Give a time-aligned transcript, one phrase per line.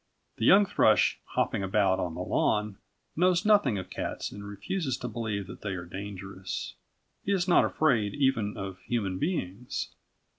[0.37, 2.79] The young thrush hopping about on the lawn
[3.15, 6.73] knows nothing of cats and refuses to believe that they are dangerous.
[7.23, 9.89] He is not afraid even of human beings.